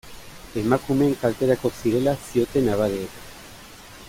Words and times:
Emakumeen 0.61 1.13
kalterako 1.25 1.71
zirela 1.81 2.17
zioten 2.31 2.75
abadeek. 2.77 3.23